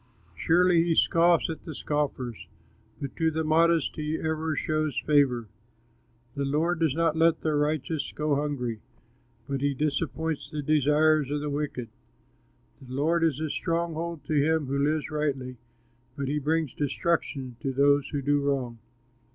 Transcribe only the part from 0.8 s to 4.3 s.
he scoffs at the scoffers, But to the modest he